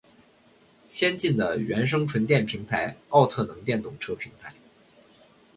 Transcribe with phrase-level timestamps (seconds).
[0.87, 4.51] 先进的原生纯电平台奥特能电动车平台